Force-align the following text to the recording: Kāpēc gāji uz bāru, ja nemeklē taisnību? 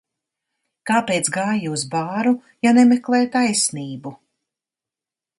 Kāpēc 0.91 1.27
gāji 1.35 1.67
uz 1.73 1.83
bāru, 1.91 2.33
ja 2.67 2.71
nemeklē 2.77 3.19
taisnību? 3.35 4.15